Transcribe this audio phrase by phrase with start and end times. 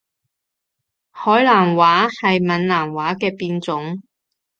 [1.11, 4.01] 海南話係閩南話嘅變種